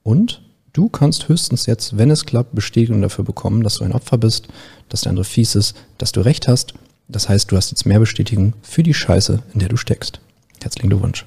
[0.02, 4.18] und Du kannst höchstens jetzt, wenn es klappt, Bestätigung dafür bekommen, dass du ein Opfer
[4.18, 4.48] bist,
[4.90, 6.74] dass der andere fies ist, dass du recht hast.
[7.08, 10.20] Das heißt, du hast jetzt mehr Bestätigung für die Scheiße, in der du steckst.
[10.60, 11.24] Herzlichen Glückwunsch.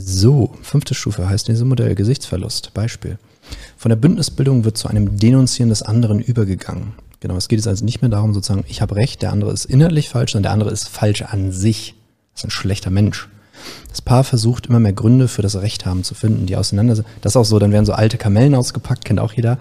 [0.00, 2.72] So, fünfte Stufe heißt in diesem Modell Gesichtsverlust.
[2.72, 3.18] Beispiel.
[3.76, 6.92] Von der Bündnisbildung wird zu einem Denunzieren des anderen übergegangen.
[7.18, 9.64] Genau, es geht jetzt also nicht mehr darum, sozusagen, ich habe recht, der andere ist
[9.64, 11.96] inhaltlich falsch, sondern der andere ist falsch an sich.
[12.32, 13.28] Das ist ein schlechter Mensch.
[13.88, 17.10] Das Paar versucht immer mehr Gründe für das Recht haben zu finden, die Auseinandersetzung.
[17.20, 19.58] Das ist auch so, dann werden so alte Kamellen ausgepackt, kennt auch jeder.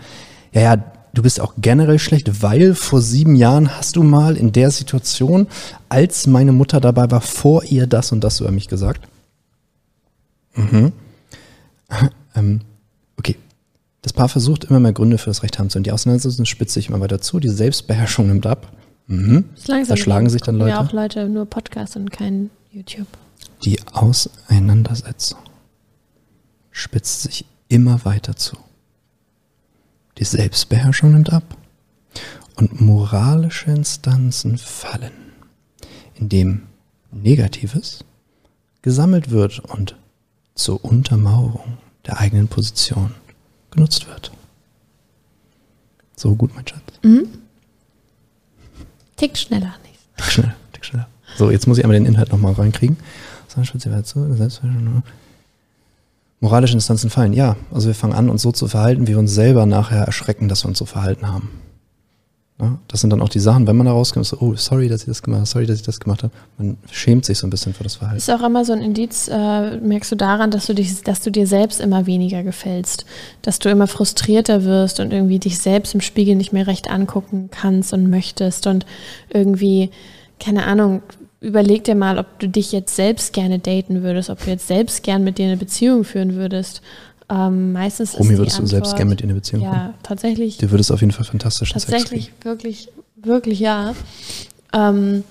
[0.51, 0.83] Ja, ja,
[1.15, 5.47] du bist auch generell schlecht, weil vor sieben Jahren hast du mal in der Situation,
[5.89, 9.01] als meine Mutter dabei war, vor ihr das und das über mich gesagt.
[10.57, 10.91] Mhm.
[12.35, 12.61] ähm,
[13.17, 13.35] okay.
[14.01, 15.77] Das Paar versucht immer mehr Gründe für das Recht haben zu.
[15.77, 17.39] Und die Auseinandersetzung spitzt sich immer weiter zu.
[17.39, 18.71] Die Selbstbeherrschung nimmt ab.
[19.07, 19.45] Mhm.
[19.65, 20.71] Da schlagen sich dann Leute.
[20.71, 23.07] Ja, auch Leute nur Podcast und kein YouTube.
[23.63, 25.39] Die Auseinandersetzung
[26.71, 28.57] spitzt sich immer weiter zu.
[30.17, 31.55] Die Selbstbeherrschung nimmt ab
[32.55, 35.11] und moralische Instanzen fallen,
[36.15, 36.63] indem
[37.11, 38.03] Negatives
[38.81, 39.95] gesammelt wird und
[40.57, 43.13] zur Untermauerung der eigenen Position
[43.71, 44.31] genutzt wird.
[46.15, 46.81] So gut, mein Schatz.
[47.03, 47.27] Mhm.
[49.15, 49.99] Tickt schneller nicht.
[50.17, 51.07] Tick schneller, tick schneller.
[51.37, 52.97] So, jetzt muss ich einmal den Inhalt nochmal reinkriegen.
[56.39, 57.33] Moralische Instanzen fallen.
[57.33, 60.47] Ja, also wir fangen an, uns so zu verhalten, wie wir uns selber nachher erschrecken,
[60.47, 61.49] dass wir uns so verhalten haben.
[62.59, 65.01] Ja, das sind dann auch die Sachen, wenn man da rauskommt, so, oh, sorry, dass
[65.01, 66.33] ich das gemacht habe, sorry, dass ich das gemacht habe.
[66.57, 68.17] Man schämt sich so ein bisschen für das Verhalten.
[68.17, 71.29] Ist auch immer so ein Indiz, äh, merkst du daran, dass du dich, dass du
[71.29, 73.05] dir selbst immer weniger gefällst,
[73.43, 77.49] dass du immer frustrierter wirst und irgendwie dich selbst im Spiegel nicht mehr recht angucken
[77.51, 78.87] kannst und möchtest und
[79.29, 79.91] irgendwie,
[80.39, 81.03] keine Ahnung,
[81.39, 85.03] überleg dir mal, ob du dich jetzt selbst gerne daten würdest, ob du jetzt selbst
[85.03, 86.81] gern mit dir eine Beziehung führen würdest
[87.29, 89.93] ähm, meistens Romy, würdest Antwort, du selbst gerne mit dir eine Beziehung Ja, kommen?
[90.03, 90.57] tatsächlich.
[90.57, 93.93] Du würdest auf jeden Fall fantastisch Tatsächlich, wirklich, wirklich ja.
[94.73, 95.23] Ähm,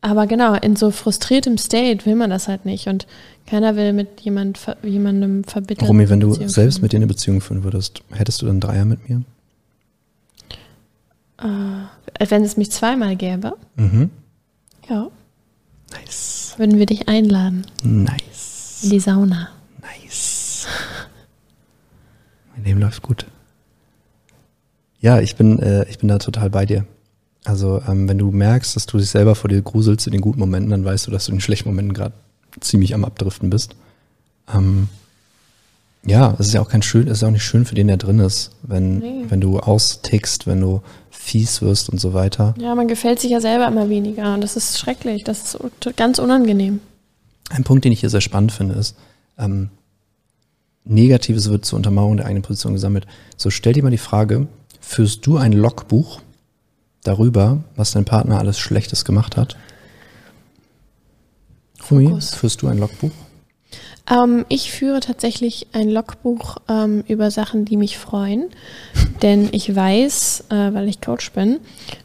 [0.00, 3.06] aber genau, in so frustriertem State will man das halt nicht und
[3.46, 5.86] keiner will mit jemand, jemandem verbittern.
[5.86, 8.84] Romy, wenn du Beziehung selbst mit dir eine Beziehung führen würdest, hättest du dann Dreier
[8.84, 9.22] mit mir?
[11.38, 13.56] Äh, wenn es mich zweimal gäbe?
[13.76, 14.10] Mhm.
[14.88, 15.08] Ja.
[15.92, 16.54] Nice.
[16.56, 17.66] Würden wir dich einladen?
[17.82, 18.80] Nice.
[18.82, 19.48] In die Sauna.
[19.80, 20.33] Nice.
[22.54, 23.26] Mein Leben läuft gut.
[25.00, 26.86] Ja, ich bin, äh, ich bin da total bei dir.
[27.44, 30.38] Also, ähm, wenn du merkst, dass du dich selber vor dir gruselst in den guten
[30.40, 32.14] Momenten, dann weißt du, dass du in den schlechten Momenten gerade
[32.60, 33.76] ziemlich am Abdriften bist.
[34.52, 34.88] Ähm,
[36.06, 37.96] ja, es ist ja auch kein schön, es ist auch nicht schön für den, der
[37.96, 39.24] drin ist, wenn, nee.
[39.28, 42.54] wenn du austickst, wenn du fies wirst und so weiter.
[42.58, 46.18] Ja, man gefällt sich ja selber immer weniger und das ist schrecklich, das ist ganz
[46.18, 46.80] unangenehm.
[47.50, 48.96] Ein Punkt, den ich hier sehr spannend finde, ist,
[49.38, 49.70] ähm,
[50.84, 53.06] Negatives wird zur Untermauerung der eigenen Position gesammelt.
[53.36, 54.46] So stell dir mal die Frage,
[54.80, 56.20] führst du ein Logbuch
[57.02, 59.56] darüber, was dein Partner alles Schlechtes gemacht hat?
[61.90, 63.10] Rumi, führst du ein Logbuch?
[64.10, 68.50] Ähm, ich führe tatsächlich ein Logbuch ähm, über Sachen, die mich freuen,
[69.22, 71.60] denn ich weiß, äh, weil ich Coach bin,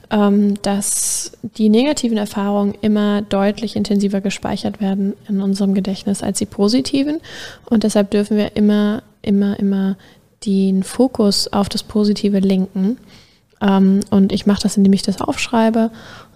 [0.10, 7.20] dass die negativen Erfahrungen immer deutlich intensiver gespeichert werden in unserem Gedächtnis als die positiven
[7.66, 9.98] und deshalb dürfen wir immer, immer, immer
[10.46, 12.98] den Fokus auf das Positive lenken.
[13.62, 15.92] Ähm, und ich mache das, indem ich das aufschreibe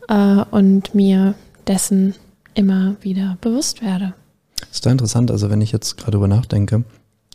[0.10, 1.36] äh, und mir
[1.68, 2.16] dessen
[2.54, 4.14] immer wieder bewusst werde.
[4.60, 6.84] Das ist da interessant, also wenn ich jetzt gerade darüber nachdenke,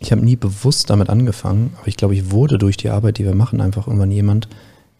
[0.00, 3.24] ich habe nie bewusst damit angefangen, aber ich glaube, ich wurde durch die Arbeit, die
[3.24, 4.48] wir machen, einfach irgendwann jemand,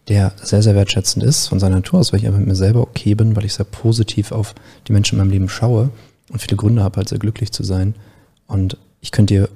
[0.09, 2.81] der sehr, sehr wertschätzend ist von seiner Natur aus, weil ich einfach mit mir selber
[2.81, 4.55] okay bin, weil ich sehr positiv auf
[4.87, 5.91] die Menschen in meinem Leben schaue
[6.29, 7.95] und viele Gründe habe, halt sehr glücklich zu sein.
[8.47, 9.49] Und ich könnte dir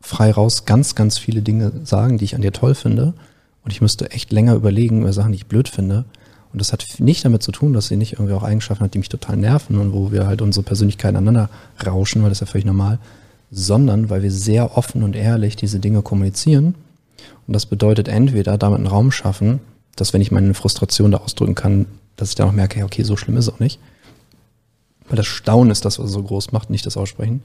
[0.00, 3.14] frei raus ganz, ganz viele Dinge sagen, die ich an dir toll finde.
[3.64, 6.04] Und ich müsste echt länger überlegen über Sachen, die ich blöd finde.
[6.52, 8.98] Und das hat nicht damit zu tun, dass sie nicht irgendwie auch Eigenschaften hat, die
[8.98, 11.50] mich total nerven und wo wir halt unsere Persönlichkeiten aneinander
[11.84, 12.98] rauschen, weil das ist ja völlig normal,
[13.50, 16.76] sondern weil wir sehr offen und ehrlich diese Dinge kommunizieren.
[17.46, 19.60] Und das bedeutet entweder damit einen Raum schaffen,
[19.96, 23.16] dass wenn ich meine Frustration da ausdrücken kann, dass ich dann auch merke, okay, so
[23.16, 23.80] schlimm ist es auch nicht.
[25.08, 27.42] Weil das Staunen ist das, was so groß macht, nicht das Aussprechen.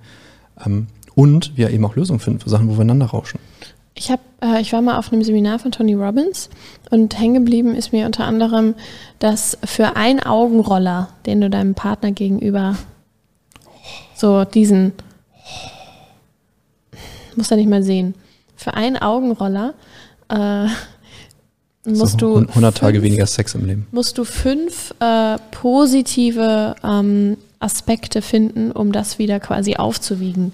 [0.66, 3.40] Ähm, und wir eben auch Lösungen finden für Sachen, wo wir einander rauschen.
[3.94, 6.50] Ich, hab, äh, ich war mal auf einem Seminar von Tony Robbins
[6.90, 8.76] und hängen geblieben ist mir unter anderem,
[9.20, 12.78] dass für einen Augenroller, den du deinem Partner gegenüber
[14.16, 14.94] so diesen,
[17.36, 18.16] muss er nicht mal sehen,
[18.56, 19.74] für einen Augenroller
[20.30, 20.68] äh,
[21.86, 23.88] musst so, du 100 Tage fünf, weniger Sex im Leben.
[23.92, 30.54] Musst du fünf äh, positive ähm, Aspekte finden, um das wieder quasi aufzuwiegen.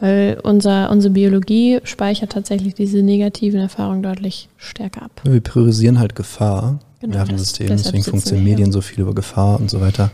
[0.00, 5.20] Weil unser, unsere Biologie speichert tatsächlich diese negativen Erfahrungen deutlich stärker ab.
[5.22, 9.80] Wir priorisieren halt Gefahr genau, Nervensystem, deswegen funktionieren Medien so viel über Gefahr und so
[9.80, 10.10] weiter.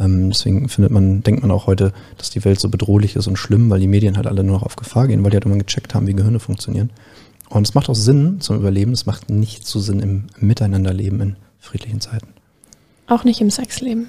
[0.00, 3.36] Ähm, deswegen findet man, denkt man auch heute, dass die Welt so bedrohlich ist und
[3.36, 5.56] schlimm, weil die Medien halt alle nur noch auf Gefahr gehen, weil die halt immer
[5.56, 6.90] gecheckt haben, wie Gehirne funktionieren.
[7.50, 11.36] Und es macht auch Sinn zum Überleben, es macht nicht so Sinn im Miteinanderleben in
[11.58, 12.28] friedlichen Zeiten.
[13.06, 14.08] Auch nicht im Sexleben.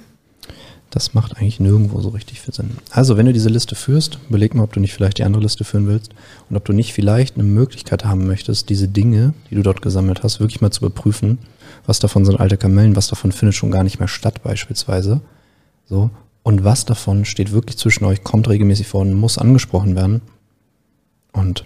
[0.89, 2.71] Das macht eigentlich nirgendwo so richtig viel Sinn.
[2.89, 5.63] Also, wenn du diese Liste führst, überleg mal, ob du nicht vielleicht die andere Liste
[5.63, 6.11] führen willst
[6.49, 10.23] und ob du nicht vielleicht eine Möglichkeit haben möchtest, diese Dinge, die du dort gesammelt
[10.23, 11.37] hast, wirklich mal zu überprüfen.
[11.85, 15.21] Was davon sind alte Kamellen, was davon findet schon gar nicht mehr statt, beispielsweise.
[15.85, 16.09] So.
[16.41, 20.21] Und was davon steht wirklich zwischen euch, kommt regelmäßig vor und muss angesprochen werden.
[21.33, 21.65] Und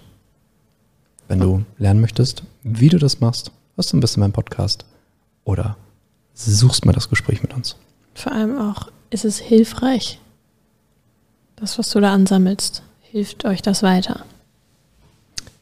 [1.28, 4.84] wenn du lernen möchtest, wie du das machst, was du ein bisschen meinem Podcast
[5.44, 5.76] oder
[6.34, 7.76] suchst mal das Gespräch mit uns.
[8.14, 10.20] Vor allem auch ist es hilfreich.
[11.56, 14.24] Das, was du da ansammelst, hilft euch das weiter.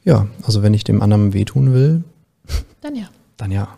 [0.04, 2.02] Ja, also wenn ich dem anderen wehtun will,
[2.80, 3.08] dann ja.
[3.36, 3.68] Dann ja.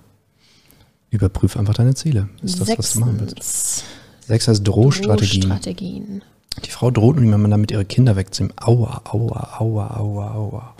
[1.11, 2.29] Überprüf einfach deine Ziele.
[2.43, 3.85] Ist das, was du machen willst?
[4.21, 5.43] Sechs heißt Drohstrategien.
[5.43, 6.23] Drohstrategien.
[6.63, 8.53] Die Frau droht und man damit ihre Kinder wegzieht.
[8.57, 10.75] Aua, aua, aua, aua, aua.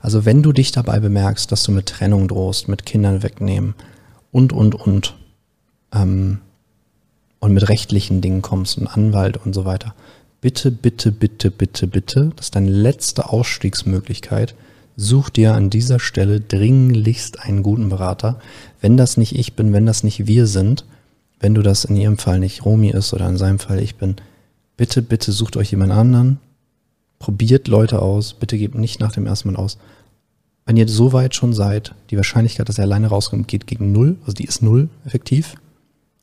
[0.00, 3.74] Also wenn du dich dabei bemerkst, dass du mit Trennung drohst, mit Kindern wegnehmen
[4.32, 5.14] und, und, und,
[5.92, 6.38] ähm,
[7.40, 9.94] und mit rechtlichen Dingen kommst und Anwalt und so weiter,
[10.40, 14.54] bitte, bitte, bitte, bitte, bitte, das ist deine letzte Ausstiegsmöglichkeit,
[14.96, 18.40] such dir an dieser Stelle dringlichst einen guten Berater.
[18.80, 20.84] Wenn das nicht ich bin, wenn das nicht wir sind,
[21.40, 24.16] wenn du das in ihrem Fall nicht Romi ist oder in seinem Fall ich bin,
[24.78, 26.38] bitte, bitte sucht euch jemand anderen,
[27.18, 29.76] probiert Leute aus, bitte gebt nicht nach dem ersten Mal aus.
[30.64, 34.16] Wenn ihr so weit schon seid, die Wahrscheinlichkeit, dass er alleine rauskommt, geht gegen null,
[34.22, 35.56] also die ist null effektiv.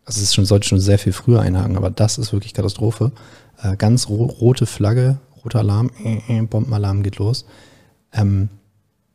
[0.06, 3.12] Also es schon, sollte schon sehr viel früher einhaken, aber das ist wirklich Katastrophe.
[3.62, 7.46] Äh, ganz ro rote Flagge, roter Alarm, äh, äh, Bombenalarm geht los.
[8.14, 8.50] Ähm,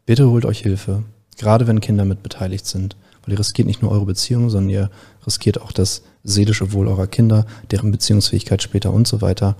[0.05, 1.05] bitte holt euch Hilfe,
[1.39, 4.91] gerade wenn Kinder mit beteiligt sind, weil ihr riskiert nicht nur eure Beziehung, sondern ihr
[5.25, 9.57] riskiert auch das seelische Wohl eurer Kinder, deren Beziehungsfähigkeit später und so weiter.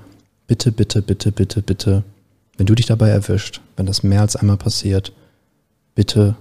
[0.47, 2.05] Bitte, bitte, bitte, bitte, bitte,
[2.57, 5.13] wenn du dich dabei erwischt, wenn das mehr als einmal passiert,
[5.95, 6.37] bitte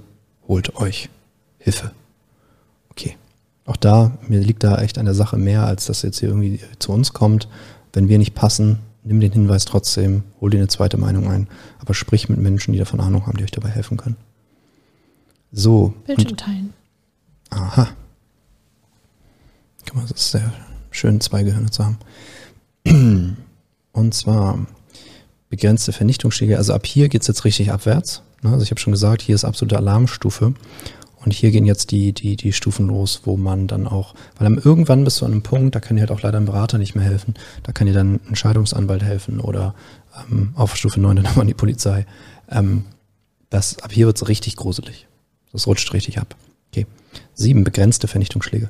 [0.47, 1.09] holt euch
[1.57, 1.91] Hilfe.
[3.69, 6.59] Auch da, mir liegt da echt an der Sache mehr, als dass jetzt hier irgendwie
[6.79, 7.47] zu uns kommt.
[7.93, 11.93] Wenn wir nicht passen, nimm den Hinweis trotzdem, hol dir eine zweite Meinung ein, aber
[11.93, 14.15] sprich mit Menschen, die davon Ahnung haben, die euch dabei helfen können.
[15.51, 15.93] So.
[16.07, 16.73] Bildschirm teilen.
[17.51, 17.89] Aha.
[19.85, 20.53] Das ist sehr
[20.91, 23.37] schön, zwei Gehirne zu haben.
[23.91, 24.65] Und zwar
[25.49, 26.57] begrenzte Vernichtungsschläge.
[26.57, 28.21] Also ab hier geht es jetzt richtig abwärts.
[28.43, 28.51] Ne?
[28.51, 30.53] Also ich habe schon gesagt, hier ist absolute Alarmstufe.
[31.21, 34.57] Und hier gehen jetzt die, die, die Stufen los, wo man dann auch, weil dann
[34.57, 36.95] irgendwann bist du an einem Punkt, da kann dir halt auch leider ein Berater nicht
[36.95, 39.75] mehr helfen, da kann dir dann ein Scheidungsanwalt helfen oder
[40.31, 42.05] ähm, auf Stufe 9 dann nochmal die Polizei.
[42.49, 42.85] Ähm,
[43.49, 45.07] das, ab hier wird es richtig gruselig.
[45.51, 46.35] Das rutscht richtig ab.
[46.71, 46.85] Okay.
[47.33, 48.69] Sieben, begrenzte Vernichtungsschläge.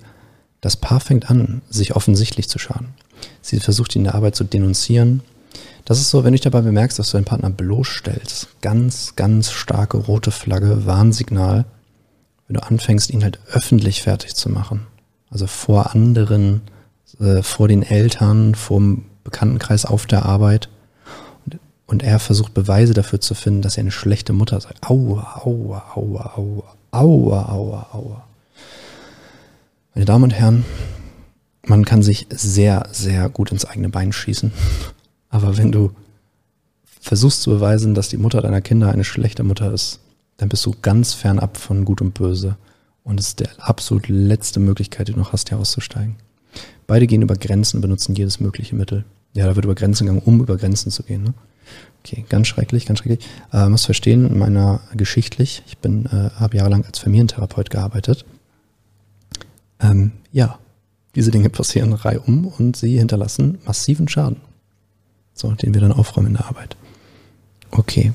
[0.62, 2.90] Das Paar fängt an, sich offensichtlich zu schaden.
[3.42, 5.22] Sie versucht ihn in der Arbeit zu denunzieren.
[5.86, 8.62] Das ist so, wenn du dich dabei bemerkst, dass du deinen Partner bloßstellst.
[8.62, 11.66] Ganz, ganz starke rote Flagge, Warnsignal
[12.50, 14.88] wenn du anfängst, ihn halt öffentlich fertig zu machen,
[15.30, 16.62] also vor anderen,
[17.20, 20.68] äh, vor den Eltern, vor dem Bekanntenkreis auf der Arbeit,
[21.46, 24.72] und, und, er versucht Beweise dafür zu finden, dass er eine schlechte Mutter sei.
[24.82, 28.26] Aua, aua, aua, aua, aua, aua, aua.
[30.00, 30.64] Meine Damen und Herren,
[31.66, 34.54] man kann sich sehr, sehr gut ins eigene Bein schießen.
[35.28, 35.92] Aber wenn du
[37.02, 40.00] versuchst zu beweisen, dass die Mutter deiner Kinder eine schlechte Mutter ist,
[40.38, 42.56] dann bist du ganz fernab von Gut und Böse.
[43.04, 46.16] Und es ist die absolut letzte Möglichkeit, die du noch hast, hier auszusteigen.
[46.88, 49.04] Beide gehen über Grenzen benutzen jedes mögliche Mittel.
[49.34, 51.24] Ja, da wird über Grenzen gegangen, um über Grenzen zu gehen.
[51.24, 51.34] Ne?
[52.06, 53.28] Okay, ganz schrecklich, ganz schrecklich.
[53.52, 58.24] Äh, muss verstehen, in meiner geschichtlich, ich äh, habe jahrelang als Familientherapeut gearbeitet.
[59.80, 60.60] Ähm, ja,
[61.16, 64.38] diese Dinge passieren reihum und sie hinterlassen massiven Schaden.
[65.34, 66.76] So, den wir dann aufräumen in der Arbeit.
[67.72, 68.14] Okay,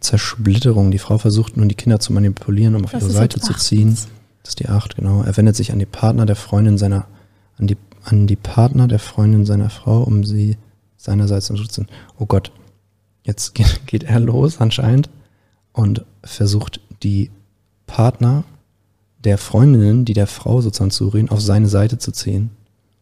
[0.00, 0.90] Zersplitterung.
[0.90, 3.96] Die Frau versucht nun, die Kinder zu manipulieren, um auf das ihre Seite zu ziehen.
[4.42, 5.22] Das ist die acht, genau.
[5.22, 7.06] Er wendet sich an die Partner der Freundin seiner,
[7.58, 10.56] an die, an die Partner der Freundin seiner Frau, um sie
[10.96, 11.88] seinerseits zu unterstützen.
[12.18, 12.52] Oh Gott.
[13.24, 15.10] Jetzt geht, geht er los anscheinend
[15.72, 17.30] und versucht die
[17.86, 18.44] Partner
[19.24, 22.50] der Freundinnen, die der Frau sozusagen zureden, auf seine Seite zu ziehen.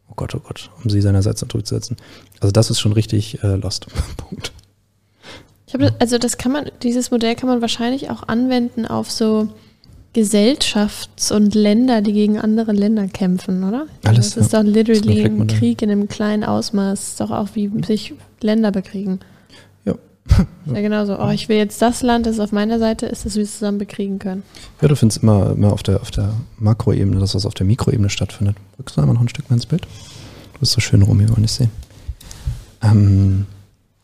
[0.08, 1.96] Oh Gott, oh Gott, um sie seinerseits durchzusetzen.
[2.40, 3.86] Also das ist schon richtig äh, lost.
[4.16, 4.52] Punkt.
[5.66, 9.48] Ich habe, also das kann man, dieses Modell kann man wahrscheinlich auch anwenden auf so
[10.14, 13.86] Gesellschafts- und Länder, die gegen andere Länder kämpfen, oder?
[14.04, 14.34] Alles.
[14.34, 14.62] Das ist ja.
[14.62, 19.20] doch literally ein Krieg in einem kleinen Ausmaß, ist doch auch wie sich Länder bekriegen.
[20.66, 21.18] Ja, genau so.
[21.18, 24.18] Oh, ich will jetzt das Land, das auf meiner Seite ist, das wir zusammen bekriegen
[24.18, 24.42] können.
[24.82, 28.10] Ja, du findest immer, immer auf der, auf der Makroebene, dass was auf der Mikroebene
[28.10, 28.56] stattfindet.
[28.78, 29.86] Rückst du einmal noch ein Stück mehr ins Bild?
[30.54, 31.70] Du bist so schön rum, hier wollen nicht sehen.
[32.82, 33.46] Ähm,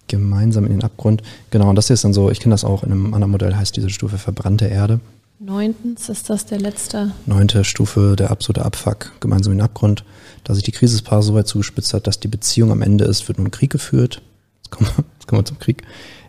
[0.07, 1.23] gemeinsam in den Abgrund.
[1.51, 3.57] Genau, und das hier ist dann so, ich kenne das auch, in einem anderen Modell
[3.57, 5.01] heißt diese Stufe verbrannte Erde.
[5.45, 7.11] Neuntens ist das der letzte.
[7.27, 10.05] Neunte Stufe, der absolute Abfuck, gemeinsam in den Abgrund.
[10.45, 13.05] Da sich die Krise des Paares so weit zugespitzt hat, dass die Beziehung am Ende
[13.05, 14.23] ist, wird nun Krieg geführt.
[14.59, 15.83] Jetzt kommen, wir, jetzt kommen wir zum Krieg.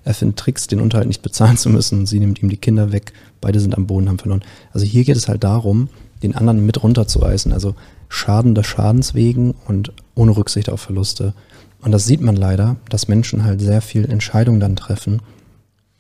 [0.06, 2.06] Er findet Tricks, den Unterhalt nicht bezahlen zu müssen.
[2.06, 3.14] Sie nimmt ihm die Kinder weg.
[3.42, 4.44] Beide sind am Boden, haben verloren.
[4.72, 5.90] Also hier geht es halt darum,
[6.22, 7.52] den anderen mit runterzureißen.
[7.54, 7.76] Also
[8.10, 11.34] Schaden des Schadens wegen und ohne Rücksicht auf Verluste.
[11.82, 15.22] Und das sieht man leider, dass Menschen halt sehr viel Entscheidungen dann treffen,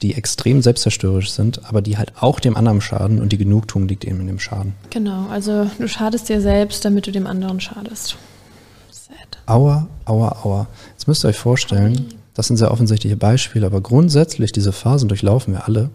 [0.01, 4.05] die extrem selbstzerstörerisch sind, aber die halt auch dem anderen schaden und die Genugtuung liegt
[4.05, 4.73] eben in dem Schaden.
[4.89, 8.17] Genau, also du schadest dir selbst, damit du dem anderen schadest.
[8.91, 9.39] Sad.
[9.45, 10.67] Aua, aua, aua.
[10.91, 15.53] Jetzt müsst ihr euch vorstellen, das sind sehr offensichtliche Beispiele, aber grundsätzlich diese Phasen durchlaufen
[15.53, 15.89] wir alle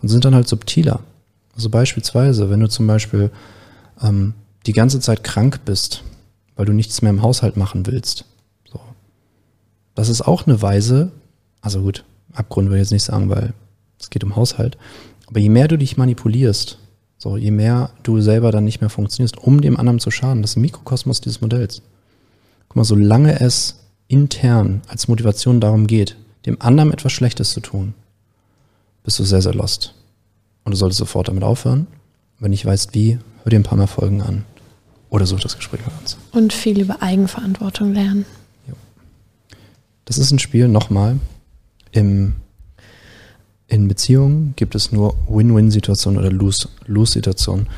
[0.00, 1.00] und sind dann halt subtiler.
[1.54, 3.30] Also beispielsweise, wenn du zum Beispiel
[4.02, 4.34] ähm,
[4.66, 6.02] die ganze Zeit krank bist,
[6.56, 8.24] weil du nichts mehr im Haushalt machen willst.
[8.70, 8.80] So.
[9.94, 11.12] Das ist auch eine Weise,
[11.60, 13.52] also gut, Abgrund würde ich jetzt nicht sagen, weil
[13.98, 14.76] es geht um Haushalt.
[15.26, 16.78] Aber je mehr du dich manipulierst,
[17.18, 20.52] so, je mehr du selber dann nicht mehr funktionierst, um dem anderen zu schaden, das
[20.52, 21.82] ist ein Mikrokosmos dieses Modells.
[22.68, 23.76] Guck mal, solange es
[24.12, 27.94] intern als Motivation darum geht, dem anderen etwas Schlechtes zu tun,
[29.04, 29.94] bist du sehr, sehr lost.
[30.64, 31.86] Und du solltest sofort damit aufhören.
[32.38, 34.44] Wenn du nicht weißt wie, hör dir ein paar mehr Folgen an.
[35.08, 36.16] Oder such das Gespräch mit uns.
[36.30, 38.24] Und viel über Eigenverantwortung lernen.
[40.04, 41.18] Das ist ein Spiel, nochmal,
[41.92, 42.34] im,
[43.68, 47.68] in Beziehungen gibt es nur Win-Win-Situationen oder Lose-Situationen.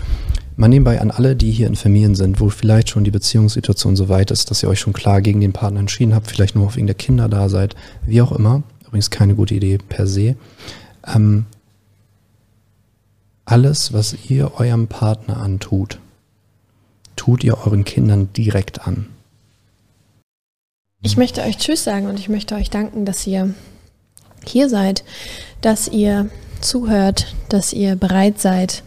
[0.56, 4.08] Man nebenbei an alle, die hier in Familien sind, wo vielleicht schon die Beziehungssituation so
[4.08, 6.86] weit ist, dass ihr euch schon klar gegen den Partner entschieden habt, vielleicht nur wegen
[6.86, 7.74] der Kinder da seid,
[8.06, 8.62] wie auch immer.
[8.86, 10.36] Übrigens keine gute Idee per se.
[11.06, 11.46] Ähm,
[13.44, 15.98] alles, was ihr eurem Partner antut,
[17.16, 19.06] tut ihr euren Kindern direkt an.
[21.02, 23.52] Ich möchte euch Tschüss sagen und ich möchte euch danken, dass ihr
[24.46, 25.04] hier seid,
[25.60, 28.82] dass ihr zuhört, dass ihr bereit seid,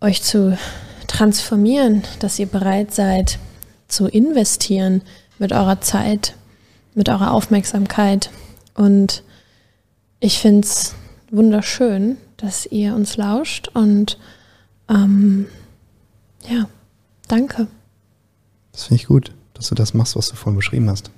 [0.00, 0.56] euch zu
[1.06, 3.38] transformieren, dass ihr bereit seid
[3.88, 5.02] zu investieren
[5.38, 6.34] mit eurer Zeit,
[6.94, 8.30] mit eurer Aufmerksamkeit.
[8.74, 9.22] Und
[10.20, 10.94] ich finde es
[11.30, 14.18] wunderschön, dass ihr uns lauscht und
[14.88, 15.46] ähm,
[16.48, 16.68] ja,
[17.28, 17.66] danke.
[18.72, 21.10] Das finde ich gut, dass du das machst, was du vorhin beschrieben hast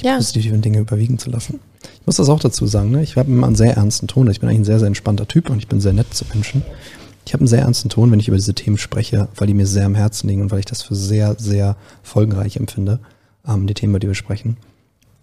[0.00, 0.16] die ja.
[0.16, 1.60] positiven Dinge überwiegen zu lassen.
[1.82, 3.02] Ich muss das auch dazu sagen, ne?
[3.02, 4.30] ich habe immer einen sehr ernsten Ton.
[4.30, 6.62] Ich bin eigentlich ein sehr, sehr entspannter Typ und ich bin sehr nett zu Menschen.
[7.26, 9.66] Ich habe einen sehr ernsten Ton, wenn ich über diese Themen spreche, weil die mir
[9.66, 13.00] sehr am Herzen liegen und weil ich das für sehr, sehr folgenreich empfinde,
[13.46, 14.56] ähm, die Themen, über die wir sprechen.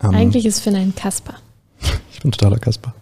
[0.02, 1.36] Ähm, eigentlich ist Finn ein Kasper.
[2.12, 2.94] ich bin totaler Kasper.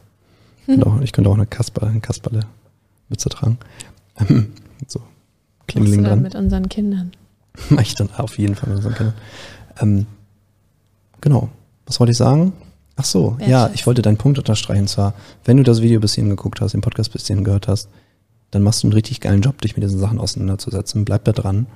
[0.60, 2.42] Ich könnte auch, ich könnte auch eine Kasper, eine Kasperle
[3.10, 3.58] Mütze tragen.
[4.20, 4.54] Ähm,
[4.88, 5.02] so,
[5.68, 6.22] Klingeling dran.
[6.22, 7.12] mit unseren Kindern.
[7.70, 9.16] Mach ich dann auf jeden Fall mit unseren Kindern.
[9.80, 10.06] Ähm,
[11.22, 11.50] genau.
[11.88, 12.54] Was wollte ich sagen?
[12.98, 14.86] Ach so, ja, ich wollte deinen Punkt unterstreichen.
[14.86, 17.90] Zwar, wenn du das Video bis hierhin geguckt hast, den Podcast bis hierhin gehört hast,
[18.52, 21.06] dann machst du einen richtig geilen Job, dich mit diesen Sachen auseinanderzusetzen.
[21.06, 21.68] Bleib da dran.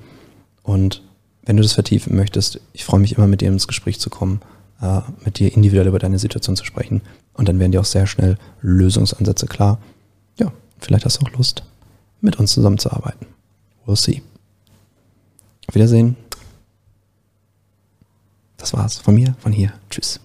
[0.61, 1.01] Und
[1.45, 4.41] wenn du das vertiefen möchtest, ich freue mich immer, mit dir ins Gespräch zu kommen,
[4.81, 7.01] äh, mit dir individuell über deine Situation zu sprechen.
[7.33, 9.79] Und dann werden dir auch sehr schnell Lösungsansätze klar.
[10.39, 11.63] Ja, vielleicht hast du auch Lust,
[12.21, 13.27] mit uns zusammenzuarbeiten.
[13.85, 14.21] We'll see.
[15.67, 16.15] Auf Wiedersehen.
[18.57, 19.73] Das war's von mir, von hier.
[19.89, 20.19] Tschüss.